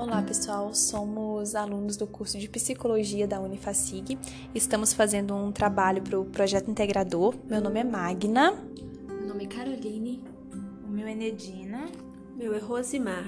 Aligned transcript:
Olá 0.00 0.22
pessoal, 0.22 0.72
somos 0.72 1.54
alunos 1.54 1.94
do 1.94 2.06
curso 2.06 2.38
de 2.38 2.48
Psicologia 2.48 3.28
da 3.28 3.38
Unifacig. 3.38 4.18
Estamos 4.54 4.94
fazendo 4.94 5.34
um 5.34 5.52
trabalho 5.52 6.00
para 6.00 6.18
o 6.18 6.24
projeto 6.24 6.70
integrador. 6.70 7.34
Meu 7.44 7.60
nome 7.60 7.80
é 7.80 7.84
Magna. 7.84 8.52
Meu 9.06 9.28
nome 9.28 9.44
é 9.44 9.46
Caroline. 9.46 10.24
O 10.86 10.88
meu 10.88 11.06
é 11.06 11.14
Nedina. 11.14 11.84
Meu 12.34 12.54
é 12.54 12.58
Rosimar. 12.58 13.26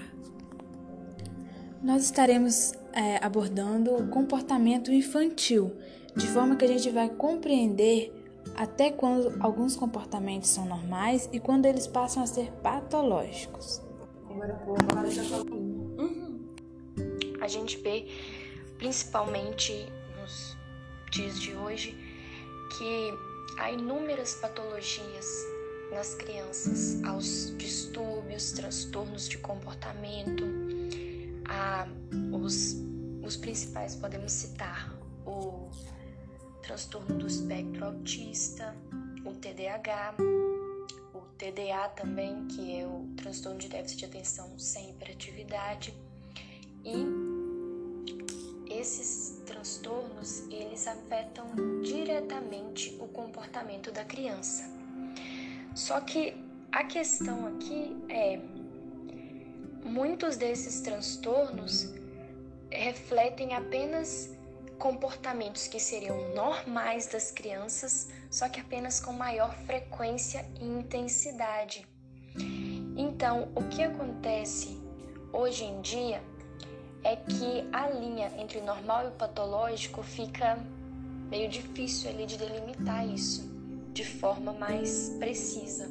Nós 1.82 2.04
estaremos 2.04 2.72
é, 2.94 3.22
abordando 3.22 3.94
o 3.94 4.08
comportamento 4.08 4.90
infantil, 4.90 5.76
de 6.16 6.26
forma 6.26 6.56
que 6.56 6.64
a 6.64 6.68
gente 6.68 6.88
vai 6.88 7.10
compreender 7.10 8.10
até 8.56 8.90
quando 8.90 9.36
alguns 9.40 9.76
comportamentos 9.76 10.48
são 10.48 10.64
normais 10.64 11.28
e 11.34 11.38
quando 11.38 11.66
eles 11.66 11.86
passam 11.86 12.22
a 12.22 12.26
ser 12.26 12.50
patológicos. 12.62 13.82
Agora, 14.30 14.58
agora 14.90 15.10
já 15.10 15.22
a 17.42 17.48
gente 17.48 17.76
vê, 17.78 18.06
principalmente 18.78 19.86
nos 20.20 20.56
dias 21.10 21.40
de 21.40 21.52
hoje, 21.54 21.92
que 22.78 23.12
há 23.58 23.70
inúmeras 23.72 24.36
patologias 24.36 25.26
nas 25.90 26.14
crianças, 26.14 27.02
aos 27.04 27.52
distúrbios, 27.58 28.52
transtornos 28.52 29.28
de 29.28 29.38
comportamento, 29.38 30.44
os, 32.32 32.76
os 33.22 33.36
principais 33.36 33.96
podemos 33.96 34.32
citar 34.32 34.94
o 35.26 35.68
transtorno 36.62 37.18
do 37.18 37.26
espectro 37.26 37.86
autista, 37.86 38.74
o 39.24 39.32
TDAH, 39.34 40.14
o 41.12 41.20
TDA 41.36 41.88
também, 41.96 42.46
que 42.46 42.78
é 42.78 42.86
o 42.86 43.08
transtorno 43.16 43.58
de 43.58 43.68
déficit 43.68 43.98
de 43.98 44.04
atenção 44.06 44.58
sem 44.58 44.90
hiperatividade, 44.90 45.92
e 46.84 47.21
esses 48.82 49.40
transtornos, 49.46 50.40
eles 50.50 50.88
afetam 50.88 51.46
diretamente 51.82 52.96
o 53.00 53.06
comportamento 53.06 53.92
da 53.92 54.04
criança. 54.04 54.68
Só 55.72 56.00
que 56.00 56.34
a 56.72 56.82
questão 56.82 57.46
aqui 57.46 57.96
é 58.08 58.40
muitos 59.84 60.36
desses 60.36 60.80
transtornos 60.80 61.94
refletem 62.70 63.54
apenas 63.54 64.30
comportamentos 64.78 65.68
que 65.68 65.78
seriam 65.78 66.34
normais 66.34 67.06
das 67.06 67.30
crianças, 67.30 68.08
só 68.30 68.48
que 68.48 68.58
apenas 68.60 68.98
com 68.98 69.12
maior 69.12 69.54
frequência 69.64 70.44
e 70.60 70.64
intensidade. 70.64 71.86
Então, 72.96 73.52
o 73.54 73.62
que 73.68 73.84
acontece 73.84 74.76
hoje 75.32 75.64
em 75.64 75.80
dia 75.82 76.20
é 77.04 77.16
que 77.16 77.68
a 77.72 77.88
linha 77.88 78.30
entre 78.38 78.60
normal 78.60 79.08
e 79.08 79.10
patológico 79.12 80.02
fica 80.02 80.58
meio 81.30 81.48
difícil 81.48 82.10
ali 82.10 82.26
de 82.26 82.36
delimitar 82.36 83.06
isso 83.06 83.50
de 83.92 84.04
forma 84.04 84.52
mais 84.52 85.10
precisa. 85.18 85.90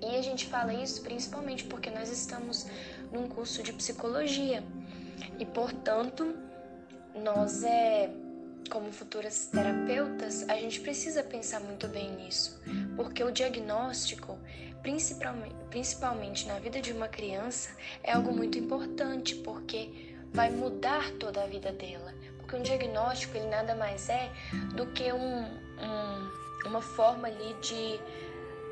E 0.00 0.16
a 0.16 0.22
gente 0.22 0.46
fala 0.46 0.72
isso 0.72 1.02
principalmente 1.02 1.64
porque 1.64 1.90
nós 1.90 2.10
estamos 2.10 2.66
num 3.10 3.26
curso 3.28 3.62
de 3.62 3.72
psicologia 3.72 4.62
e, 5.38 5.44
portanto, 5.44 6.36
nós 7.14 7.64
é 7.64 8.10
como 8.68 8.92
futuras 8.92 9.46
terapeutas, 9.46 10.48
a 10.48 10.54
gente 10.54 10.80
precisa 10.80 11.22
pensar 11.22 11.60
muito 11.60 11.88
bem 11.88 12.10
nisso, 12.16 12.60
porque 12.96 13.22
o 13.22 13.30
diagnóstico, 13.30 14.38
principalmente, 15.70 16.46
na 16.46 16.58
vida 16.58 16.80
de 16.80 16.92
uma 16.92 17.08
criança, 17.08 17.70
é 18.02 18.12
algo 18.12 18.32
muito 18.32 18.58
importante, 18.58 19.34
porque 19.36 20.14
vai 20.32 20.50
mudar 20.50 21.10
toda 21.12 21.42
a 21.42 21.46
vida 21.46 21.72
dela. 21.72 22.14
Porque 22.36 22.56
um 22.56 22.62
diagnóstico, 22.62 23.36
ele 23.36 23.48
nada 23.48 23.74
mais 23.74 24.08
é 24.08 24.30
do 24.74 24.86
que 24.86 25.12
um, 25.12 25.42
um, 25.42 26.68
uma 26.68 26.80
forma 26.80 27.26
ali 27.26 27.54
de 27.60 28.00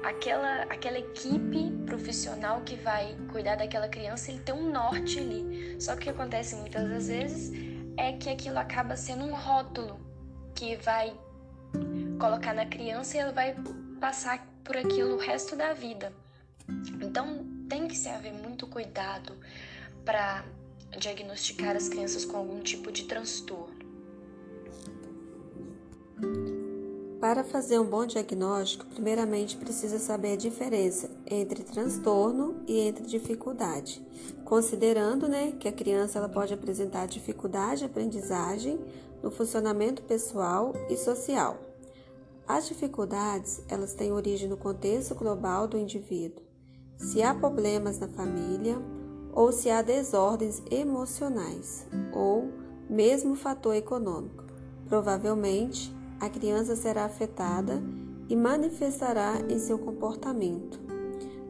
aquela, 0.04 0.62
aquela 0.64 0.98
equipe 0.98 1.72
profissional 1.86 2.60
que 2.60 2.76
vai 2.76 3.16
cuidar 3.32 3.56
daquela 3.56 3.88
criança, 3.88 4.30
ele 4.30 4.40
tem 4.40 4.54
um 4.54 4.70
norte 4.70 5.18
ali. 5.18 5.76
Só 5.80 5.94
que 5.94 6.00
o 6.00 6.02
que 6.02 6.10
acontece 6.10 6.54
muitas 6.56 6.88
das 6.88 7.08
vezes 7.08 7.73
é 7.96 8.12
que 8.12 8.28
aquilo 8.28 8.58
acaba 8.58 8.96
sendo 8.96 9.24
um 9.24 9.34
rótulo 9.34 9.98
que 10.54 10.76
vai 10.76 11.14
colocar 12.18 12.54
na 12.54 12.66
criança 12.66 13.16
e 13.16 13.20
ela 13.20 13.32
vai 13.32 13.54
passar 14.00 14.46
por 14.62 14.76
aquilo 14.76 15.14
o 15.14 15.18
resto 15.18 15.56
da 15.56 15.72
vida. 15.72 16.12
Então 17.00 17.44
tem 17.68 17.86
que 17.88 17.96
se 17.96 18.08
haver 18.08 18.32
muito 18.32 18.66
cuidado 18.66 19.36
para 20.04 20.44
diagnosticar 20.98 21.76
as 21.76 21.88
crianças 21.88 22.24
com 22.24 22.36
algum 22.36 22.60
tipo 22.62 22.90
de 22.92 23.04
transtorno. 23.04 23.74
Para 27.24 27.42
fazer 27.42 27.78
um 27.78 27.86
bom 27.86 28.04
diagnóstico, 28.04 28.84
primeiramente 28.84 29.56
precisa 29.56 29.98
saber 29.98 30.34
a 30.34 30.36
diferença 30.36 31.10
entre 31.26 31.62
transtorno 31.62 32.56
e 32.68 32.80
entre 32.80 33.06
dificuldade, 33.06 34.06
considerando 34.44 35.26
né, 35.26 35.52
que 35.58 35.66
a 35.66 35.72
criança 35.72 36.18
ela 36.18 36.28
pode 36.28 36.52
apresentar 36.52 37.06
dificuldade 37.06 37.78
de 37.78 37.86
aprendizagem 37.86 38.78
no 39.22 39.30
funcionamento 39.30 40.02
pessoal 40.02 40.74
e 40.90 40.98
social. 40.98 41.56
As 42.46 42.68
dificuldades 42.68 43.62
elas 43.70 43.94
têm 43.94 44.12
origem 44.12 44.46
no 44.46 44.58
contexto 44.58 45.14
global 45.14 45.66
do 45.66 45.78
indivíduo, 45.78 46.44
se 46.98 47.22
há 47.22 47.34
problemas 47.34 47.98
na 47.98 48.06
família 48.06 48.76
ou 49.32 49.50
se 49.50 49.70
há 49.70 49.80
desordens 49.80 50.62
emocionais 50.70 51.86
ou 52.12 52.50
mesmo 52.86 53.34
fator 53.34 53.74
econômico. 53.74 54.44
Provavelmente 54.86 56.03
a 56.24 56.30
criança 56.30 56.74
será 56.74 57.04
afetada 57.04 57.82
e 58.30 58.34
manifestará 58.34 59.42
em 59.46 59.58
seu 59.58 59.78
comportamento. 59.78 60.80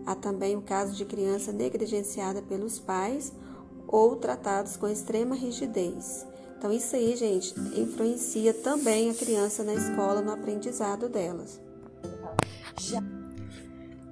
Há 0.05 0.17
também 0.17 0.57
o 0.57 0.63
caso 0.63 0.97
de 0.97 1.05
criança 1.05 1.53
negligenciada 1.53 2.43
pelos 2.43 2.81
pais 2.81 3.33
ou 3.87 4.17
tratados 4.17 4.77
com 4.77 4.89
extrema 4.89 5.37
rigidez. 5.37 6.27
Então, 6.59 6.73
isso 6.73 6.97
aí, 6.97 7.15
gente, 7.15 7.55
influencia 7.79 8.53
também 8.53 9.11
a 9.11 9.15
criança 9.15 9.63
na 9.63 9.75
escola, 9.75 10.21
no 10.21 10.33
aprendizado 10.33 11.09
delas. 11.09 11.61
Já, 12.81 13.01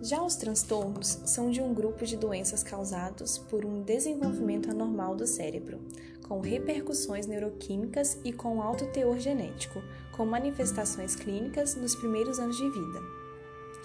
já 0.00 0.22
os 0.22 0.36
transtornos 0.36 1.18
são 1.24 1.50
de 1.50 1.60
um 1.60 1.74
grupo 1.74 2.04
de 2.04 2.16
doenças 2.16 2.62
causados 2.62 3.36
por 3.36 3.64
um 3.64 3.82
desenvolvimento 3.82 4.70
anormal 4.70 5.16
do 5.16 5.26
cérebro, 5.26 5.80
com 6.28 6.40
repercussões 6.40 7.26
neuroquímicas 7.26 8.16
e 8.24 8.32
com 8.32 8.62
alto 8.62 8.86
teor 8.92 9.18
genético, 9.18 9.82
com 10.12 10.24
manifestações 10.24 11.16
clínicas 11.16 11.74
nos 11.74 11.94
primeiros 11.94 12.38
anos 12.38 12.56
de 12.56 12.68
vida. 12.68 13.00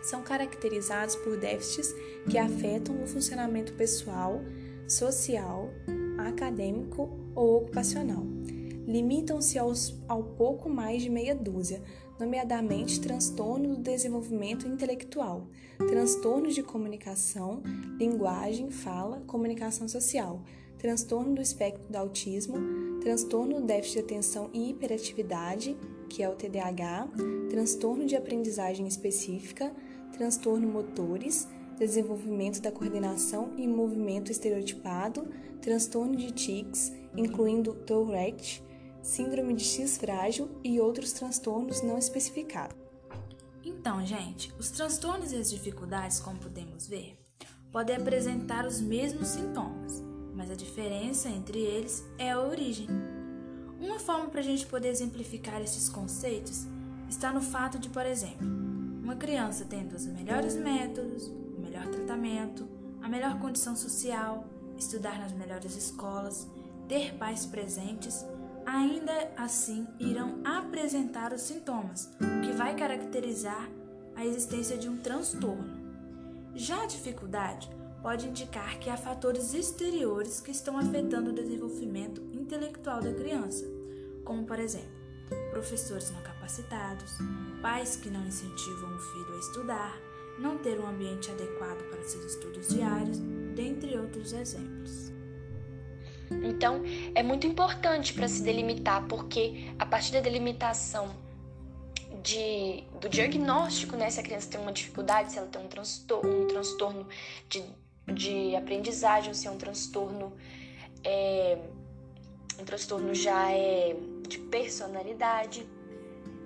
São 0.03 0.21
caracterizados 0.21 1.15
por 1.15 1.38
déficits 1.38 1.93
que 2.29 2.38
afetam 2.38 3.01
o 3.01 3.07
funcionamento 3.07 3.73
pessoal, 3.73 4.41
social, 4.88 5.69
acadêmico 6.17 7.09
ou 7.35 7.57
ocupacional. 7.57 8.23
Limitam-se 8.88 9.57
ao 9.59 10.23
pouco 10.23 10.69
mais 10.69 11.01
de 11.01 11.09
meia 11.09 11.35
dúzia, 11.35 11.81
nomeadamente 12.17 13.01
transtorno 13.01 13.75
do 13.75 13.81
desenvolvimento 13.81 14.65
intelectual, 14.65 15.47
transtornos 15.77 16.55
de 16.55 16.63
comunicação, 16.63 17.61
linguagem, 17.99 18.71
fala, 18.71 19.21
comunicação 19.27 19.88
social, 19.88 20.41
transtorno 20.77 21.35
do 21.35 21.41
espectro 21.41 21.83
do 21.89 21.95
autismo, 21.97 22.55
transtorno 23.01 23.59
do 23.59 23.67
déficit 23.67 23.95
de 23.95 23.99
atenção 23.99 24.49
e 24.53 24.69
hiperatividade, 24.69 25.77
que 26.07 26.23
é 26.23 26.29
o 26.29 26.35
TDAH, 26.35 27.09
transtorno 27.50 28.06
de 28.06 28.16
aprendizagem 28.16 28.88
específica, 28.88 29.72
transtorno 30.12 30.68
motores, 30.68 31.47
desenvolvimento 31.78 32.62
da 32.62 32.71
coordenação 32.71 33.54
e 33.57 33.68
movimento 33.68 34.31
estereotipado, 34.31 35.27
transtorno 35.62 36.15
de 36.15 36.31
tics, 36.31 36.92
incluindo 37.15 37.74
Tourette, 37.74 38.63
síndrome 39.01 39.54
de 39.54 39.63
X 39.63 39.98
frágil 39.98 40.50
e 40.63 40.80
outros 40.80 41.13
transtornos 41.13 41.81
não 41.81 41.98
especificados. 41.98 42.75
Então, 43.63 44.06
gente, 44.06 44.54
os 44.57 44.71
transtornos 44.71 45.31
e 45.31 45.38
as 45.38 45.50
dificuldades, 45.50 46.19
como 46.19 46.39
podemos 46.39 46.88
ver, 46.88 47.18
podem 47.71 47.95
apresentar 47.95 48.65
os 48.65 48.81
mesmos 48.81 49.27
sintomas, 49.30 50.04
mas 50.33 50.50
a 50.50 50.56
diferença 50.56 51.30
entre 51.30 51.59
eles 51.59 52.04
é 52.18 52.31
a 52.31 52.42
origem. 52.42 52.88
Uma 53.79 54.00
forma 54.00 54.27
para 54.27 54.39
a 54.39 54.44
gente 54.44 54.65
poder 54.65 54.89
exemplificar 54.89 55.62
esses 55.62 55.88
conceitos 55.88 56.65
está 57.09 57.31
no 57.31 57.41
fato 57.41 57.77
de, 57.77 57.89
por 57.89 58.06
exemplo, 58.06 58.47
uma 59.03 59.15
criança 59.15 59.65
tendo 59.69 59.95
os 59.95 60.06
melhores 60.06 60.56
métodos, 60.56 61.27
o 61.27 61.62
melhor 61.62 61.88
tratamento, 61.88 62.68
a 63.01 63.07
melhor 63.07 63.39
condição 63.39 63.75
social, 63.75 64.45
estudar 64.77 65.19
nas 65.19 65.31
melhores 65.31 65.75
escolas, 65.75 66.47
ter 66.88 67.13
pais 67.15 67.45
presentes, 67.45 68.25
ainda 68.65 69.31
assim 69.38 69.88
irão 70.00 70.41
apresentar 70.44 71.31
os 71.31 71.41
sintomas, 71.41 72.09
o 72.19 72.41
que 72.41 72.51
vai 72.51 72.75
caracterizar 72.75 73.69
a 74.15 74.25
existência 74.25 74.77
de 74.77 74.89
um 74.89 74.97
transtorno. 74.97 75.88
Já 76.56 76.83
a 76.83 76.88
dificuldade 76.88 77.69
pode 78.01 78.27
indicar 78.27 78.80
que 78.80 78.89
há 78.89 78.97
fatores 78.97 79.53
exteriores 79.53 80.41
que 80.41 80.51
estão 80.51 80.77
afetando 80.77 81.30
o 81.30 81.33
desenvolvimento 81.33 82.21
intelectual 82.47 83.01
da 83.01 83.13
criança, 83.13 83.65
como, 84.23 84.45
por 84.45 84.57
exemplo, 84.57 84.88
professores 85.51 86.09
não 86.11 86.21
capacitados, 86.21 87.17
pais 87.61 87.97
que 87.97 88.09
não 88.09 88.25
incentivam 88.25 88.95
o 88.95 88.99
filho 88.99 89.35
a 89.35 89.39
estudar, 89.39 89.97
não 90.39 90.57
ter 90.57 90.79
um 90.79 90.88
ambiente 90.88 91.29
adequado 91.29 91.83
para 91.89 92.01
seus 92.03 92.23
estudos 92.23 92.69
diários, 92.69 93.19
dentre 93.53 93.97
outros 93.97 94.31
exemplos. 94.31 95.11
Então, 96.44 96.81
é 97.13 97.21
muito 97.21 97.45
importante 97.45 98.13
para 98.13 98.29
se 98.29 98.41
delimitar, 98.41 99.05
porque 99.07 99.69
a 99.77 99.85
partir 99.85 100.13
da 100.13 100.21
delimitação 100.21 101.13
de, 102.23 102.83
do 103.01 103.09
diagnóstico, 103.09 103.97
né, 103.97 104.09
se 104.09 104.21
a 104.21 104.23
criança 104.23 104.49
tem 104.49 104.61
uma 104.61 104.71
dificuldade, 104.71 105.33
se 105.33 105.38
ela 105.38 105.47
tem 105.47 105.61
um 105.61 105.67
transtorno, 105.67 106.44
um 106.44 106.47
transtorno 106.47 107.07
de, 107.49 107.63
de 108.13 108.55
aprendizagem, 108.55 109.33
se 109.33 109.47
é 109.47 109.51
um 109.51 109.57
transtorno, 109.57 110.33
é, 111.03 111.59
um 112.59 112.65
transtorno 112.65 113.13
já 113.13 113.51
é 113.51 113.95
de 114.27 114.39
personalidade. 114.39 115.68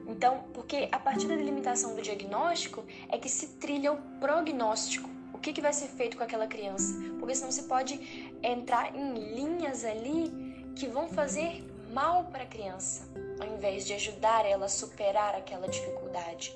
Então, 0.07 0.45
porque 0.53 0.89
a 0.91 0.99
partir 0.99 1.27
da 1.27 1.35
delimitação 1.35 1.95
do 1.95 2.01
diagnóstico 2.01 2.83
é 3.09 3.17
que 3.17 3.29
se 3.29 3.47
trilha 3.59 3.93
o 3.93 3.97
prognóstico. 4.19 5.09
O 5.33 5.37
que, 5.37 5.53
que 5.53 5.61
vai 5.61 5.73
ser 5.73 5.87
feito 5.87 6.17
com 6.17 6.23
aquela 6.23 6.47
criança? 6.47 6.93
Porque 7.19 7.33
senão 7.33 7.51
você 7.51 7.63
pode 7.63 8.37
entrar 8.43 8.95
em 8.95 9.13
linhas 9.35 9.83
ali 9.85 10.73
que 10.75 10.87
vão 10.87 11.07
fazer 11.07 11.63
mal 11.93 12.25
para 12.25 12.43
a 12.43 12.45
criança, 12.45 13.07
ao 13.39 13.47
invés 13.47 13.85
de 13.85 13.93
ajudar 13.93 14.45
ela 14.45 14.65
a 14.65 14.69
superar 14.69 15.35
aquela 15.35 15.67
dificuldade. 15.67 16.53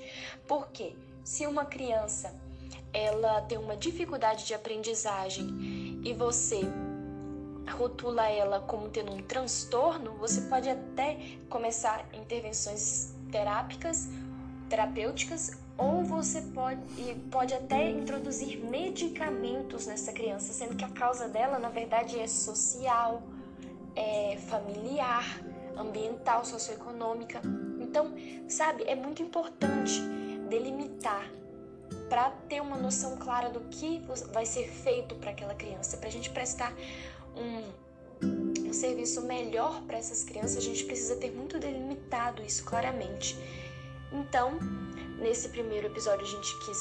Porque 0.48 0.96
se 1.24 1.48
uma 1.48 1.66
criança 1.66 2.34
ela 2.94 3.42
tem 3.42 3.58
uma 3.58 3.76
dificuldade 3.76 4.46
de 4.46 4.54
aprendizagem 4.54 6.02
e 6.04 6.14
você 6.14 6.62
rotula 7.72 8.28
ela 8.30 8.60
como 8.62 8.90
tendo 8.90 9.12
um 9.12 9.22
transtorno, 9.22 10.14
você 10.14 10.42
pode 10.42 10.70
até 10.70 11.18
começar 11.50 12.06
intervenções 12.14 13.14
terápicas, 13.32 14.08
terapêuticas, 14.70 15.52
ou 15.78 16.04
você 16.04 16.42
pode, 16.42 16.82
pode 17.30 17.54
até 17.54 17.90
introduzir 17.90 18.58
medicamentos 18.60 19.88
nessa 19.88 20.14
criança, 20.14 20.54
sendo 20.54 20.76
que 20.76 20.86
a 20.86 20.90
causa 20.90 21.28
dela, 21.28 21.60
na 21.60 21.70
verdade, 21.70 22.20
é 22.20 22.28
social, 22.28 23.22
é 23.96 24.38
familiar, 24.48 25.42
ambiental, 25.78 26.46
socioeconômica. 26.46 27.42
Então, 27.82 28.14
sabe, 28.48 28.84
é 28.84 28.96
muito 28.96 29.22
importante 29.22 30.02
delimitar 30.50 31.30
para 32.10 32.32
ter 32.48 32.62
uma 32.62 32.78
noção 32.78 33.18
clara 33.18 33.50
do 33.50 33.62
que 33.62 34.02
vai 34.32 34.46
ser 34.46 34.68
feito 34.68 35.16
para 35.16 35.32
aquela 35.32 35.56
criança, 35.56 35.98
para 35.98 36.08
a 36.08 36.12
gente 36.12 36.30
prestar 36.30 36.74
um, 37.36 38.70
um 38.70 38.74
serviço 38.74 39.22
melhor 39.22 39.82
para 39.84 39.98
essas 39.98 40.24
crianças, 40.24 40.58
a 40.58 40.62
gente 40.62 40.84
precisa 40.86 41.16
ter 41.16 41.32
muito 41.32 41.60
delimitado 41.60 42.42
isso 42.42 42.64
claramente. 42.64 43.38
Então, 44.12 44.60
nesse 45.20 45.50
primeiro 45.50 45.88
episódio, 45.88 46.26
a 46.26 46.30
gente 46.30 46.66
quis 46.66 46.78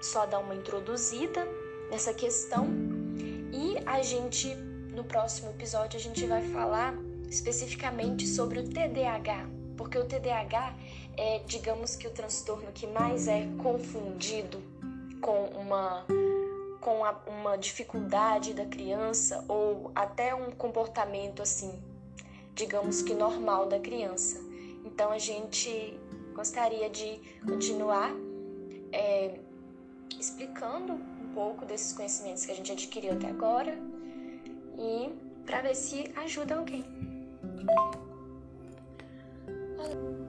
só 0.00 0.26
dar 0.26 0.38
uma 0.38 0.54
introduzida 0.54 1.46
nessa 1.90 2.14
questão 2.14 2.68
e 3.52 3.76
a 3.84 4.02
gente, 4.02 4.54
no 4.94 5.04
próximo 5.04 5.50
episódio, 5.50 5.98
a 5.98 6.02
gente 6.02 6.26
vai 6.26 6.42
falar 6.50 6.94
especificamente 7.28 8.26
sobre 8.26 8.60
o 8.60 8.68
TDAH, 8.68 9.48
porque 9.76 9.98
o 9.98 10.04
TDAH 10.04 10.74
é, 11.16 11.40
digamos 11.46 11.96
que 11.96 12.06
o 12.06 12.10
transtorno 12.10 12.72
que 12.72 12.86
mais 12.86 13.28
é 13.28 13.46
confundido 13.62 14.62
com 15.20 15.46
uma 15.60 16.04
com 16.80 17.04
a, 17.04 17.12
uma 17.26 17.56
dificuldade 17.56 18.54
da 18.54 18.64
criança 18.64 19.44
ou 19.48 19.90
até 19.94 20.34
um 20.34 20.50
comportamento 20.50 21.42
assim, 21.42 21.72
digamos 22.54 23.02
que 23.02 23.14
normal 23.14 23.66
da 23.66 23.78
criança. 23.78 24.40
Então 24.84 25.12
a 25.12 25.18
gente 25.18 25.98
gostaria 26.34 26.88
de 26.88 27.20
continuar 27.46 28.10
é, 28.92 29.38
explicando 30.18 30.94
um 30.94 31.32
pouco 31.34 31.64
desses 31.64 31.92
conhecimentos 31.92 32.44
que 32.44 32.52
a 32.52 32.54
gente 32.54 32.72
adquiriu 32.72 33.12
até 33.12 33.28
agora 33.28 33.78
e 34.78 35.12
para 35.44 35.60
ver 35.62 35.74
se 35.74 36.10
ajuda 36.16 36.56
alguém. 36.56 36.84
Olá. 39.78 40.19